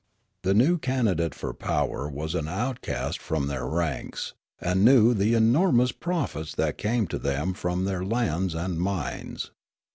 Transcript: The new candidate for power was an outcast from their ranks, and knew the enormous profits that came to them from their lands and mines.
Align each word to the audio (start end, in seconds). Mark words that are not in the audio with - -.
The 0.41 0.55
new 0.55 0.79
candidate 0.79 1.35
for 1.35 1.53
power 1.53 2.09
was 2.09 2.33
an 2.33 2.47
outcast 2.47 3.19
from 3.21 3.45
their 3.45 3.67
ranks, 3.67 4.33
and 4.59 4.83
knew 4.83 5.13
the 5.13 5.35
enormous 5.35 5.91
profits 5.91 6.55
that 6.55 6.79
came 6.79 7.05
to 7.05 7.19
them 7.19 7.53
from 7.53 7.85
their 7.85 8.03
lands 8.03 8.55
and 8.55 8.79
mines. 8.79 9.51